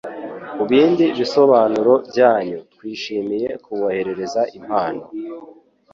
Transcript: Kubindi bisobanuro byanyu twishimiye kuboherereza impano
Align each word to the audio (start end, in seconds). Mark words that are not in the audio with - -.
Kubindi 0.57 1.05
bisobanuro 1.17 1.93
byanyu 2.09 2.59
twishimiye 2.73 3.49
kuboherereza 3.63 4.41
impano 4.57 5.03